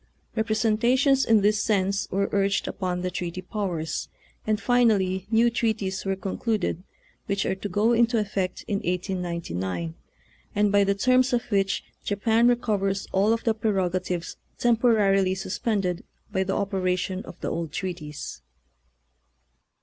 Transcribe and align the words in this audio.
Eepresentations 0.35 1.27
in 1.27 1.41
this 1.41 1.61
sense 1.61 2.07
were 2.09 2.27
urged 2.31 2.67
upon 2.67 3.01
the 3.03 3.11
treaty 3.11 3.43
powers, 3.43 4.09
and 4.47 4.59
finally 4.59 5.27
new 5.29 5.47
treaties 5.47 6.05
were 6.05 6.15
concluded, 6.15 6.81
which 7.27 7.45
are 7.45 7.53
to 7.53 7.69
go 7.69 7.93
into 7.93 8.17
effect 8.17 8.65
in 8.67 8.77
1899, 8.77 9.93
and 10.55 10.71
by 10.71 10.83
the 10.83 10.95
terms 10.95 11.33
of 11.33 11.43
which 11.51 11.83
Japan 12.03 12.47
recovers 12.47 13.05
all 13.11 13.31
of 13.31 13.43
the 13.43 13.53
prerogatives 13.53 14.37
temporarily 14.57 15.35
suspended 15.35 16.03
by 16.31 16.43
the 16.43 16.55
operation 16.55 17.23
of 17.25 17.39
the 17.41 17.49
old 17.51 17.71
treaties. 17.71 18.41